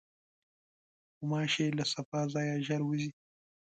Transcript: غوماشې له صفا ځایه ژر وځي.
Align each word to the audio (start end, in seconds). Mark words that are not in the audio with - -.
غوماشې 1.17 1.65
له 1.77 1.83
صفا 1.93 2.21
ځایه 2.33 2.55
ژر 2.65 2.81
وځي. 2.85 3.11